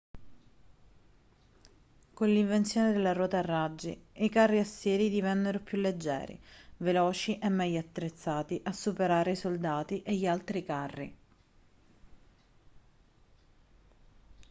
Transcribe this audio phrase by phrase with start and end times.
[2.15, 6.41] con l'invenzione della ruota a raggi i carri assiri divennero più leggeri
[6.77, 11.17] veloci e meglio attrezzati a superare i soldati e gli altri carri